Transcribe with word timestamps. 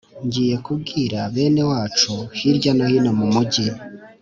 ngiye 0.25 0.55
kubwira 0.65 1.17
bene 1.33 1.61
wacu 1.71 2.13
hirya 2.37 2.73
hano 2.81 3.09
mu 3.19 3.25
mujyi 3.33 3.65